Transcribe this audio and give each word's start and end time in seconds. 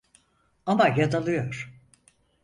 Ama 0.65 0.87
yanılıyor. 0.89 1.71